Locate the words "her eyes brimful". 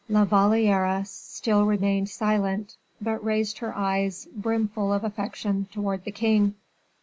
3.59-4.91